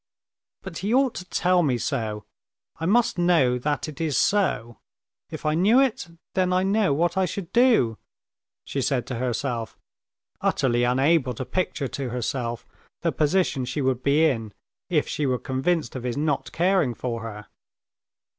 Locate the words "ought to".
0.95-1.25